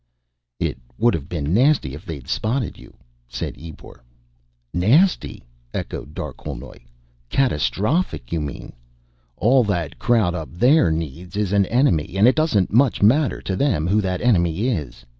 [0.59, 2.95] "It would have been nasty if they'd spotted you,"
[3.27, 4.03] said Ebor.
[4.73, 5.43] "Nasty?"
[5.75, 6.79] echoed Darquelnoy.
[7.29, 8.73] "Catastrophic, you mean.
[9.37, 13.55] All that crowd up there needs is an enemy, and it doesn't much matter to
[13.55, 15.05] them who that enemy is.